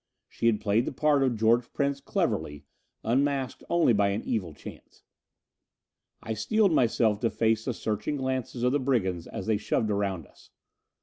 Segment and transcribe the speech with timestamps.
[0.27, 2.65] She had played the part of George Prince cleverly,
[3.03, 5.03] unmasked only by an evil chance.
[6.23, 10.25] I steeled myself to face the searching glances of the brigands as they shoved around
[10.25, 10.49] us.